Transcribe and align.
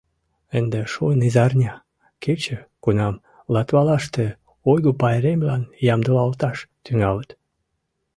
Ынде 0.57 0.79
шуын 0.91 1.19
изарня– 1.27 1.73
кече, 2.23 2.57
кунам 2.83 3.15
Латвалаште 3.53 4.25
ойго 4.69 4.91
пайремлан 5.01 5.63
ямдылалташ 5.93 6.57
тӱҥалыт. 6.83 7.29